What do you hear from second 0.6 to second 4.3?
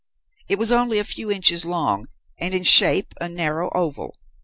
only a few inches long and, in shape, a narrow oval.